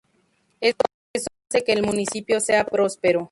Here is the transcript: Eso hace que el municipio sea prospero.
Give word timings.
Eso 0.59 0.77
hace 1.13 1.63
que 1.63 1.73
el 1.73 1.85
municipio 1.85 2.39
sea 2.39 2.65
prospero. 2.65 3.19